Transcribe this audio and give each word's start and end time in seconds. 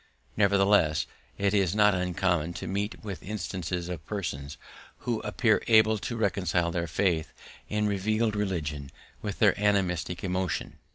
Nevertheless 0.35 1.05
it 1.37 1.53
is 1.53 1.75
not 1.75 1.93
uncommon 1.93 2.53
to 2.53 2.65
meet 2.65 3.03
with 3.03 3.21
instances 3.21 3.87
of 3.87 4.03
persons 4.07 4.57
who 5.05 5.19
appear 5.19 5.61
able 5.67 5.99
to 5.99 6.17
reconcile 6.17 6.71
their 6.71 6.87
faith 6.87 7.31
in 7.69 7.85
revealed 7.85 8.35
religion 8.35 8.89
with 9.21 9.37
their 9.37 9.53
animistic 9.59 10.23
emotion. 10.23 10.79